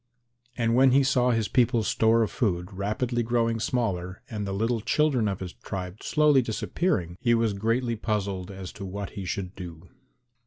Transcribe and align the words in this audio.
And 0.57 0.73
when 0.73 0.93
he 0.93 1.03
saw 1.03 1.29
his 1.29 1.47
people's 1.47 1.87
store 1.87 2.23
of 2.23 2.31
food 2.31 2.73
rapidly 2.73 3.21
growing 3.21 3.59
smaller 3.59 4.23
and 4.31 4.47
the 4.47 4.51
little 4.51 4.81
children 4.81 5.27
of 5.27 5.41
his 5.41 5.53
tribe 5.53 6.01
slowly 6.01 6.41
disappearing, 6.41 7.17
he 7.19 7.35
was 7.35 7.53
greatly 7.53 7.95
puzzled 7.95 8.49
as 8.49 8.71
to 8.73 8.83
what 8.83 9.11
he 9.11 9.25
should 9.25 9.53
do. 9.53 9.89